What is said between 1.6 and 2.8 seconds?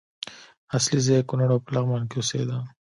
په لغمان کې اوسېده.